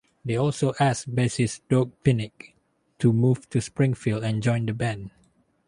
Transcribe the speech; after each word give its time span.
They 0.25 0.35
also 0.35 0.73
asked 0.79 1.13
bassist 1.13 1.61
Doug 1.69 1.91
Pinnick 2.03 2.55
to 2.97 3.13
move 3.13 3.47
to 3.51 3.61
Springfield 3.61 4.23
and 4.23 4.41
join 4.41 4.65
the 4.65 4.73
band. 4.73 5.11